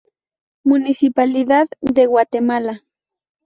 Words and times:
Municipalidad 0.65 1.67
de 1.79 2.07
Guatemala. 2.07 2.83